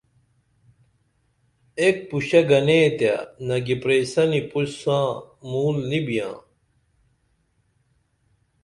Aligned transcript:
ایک 1.81 1.95
پُشے 2.09 2.41
گنے 2.49 2.79
تے 2.97 3.11
نگی 3.47 3.75
پرئیسنی 3.81 4.41
پُش 4.51 4.69
ساں 4.81 5.07
مول 5.49 5.75
نی 5.89 5.99
بیاں 6.05 6.35